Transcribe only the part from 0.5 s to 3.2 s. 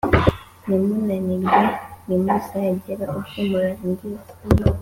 ntimunanirwe, ntimuzagera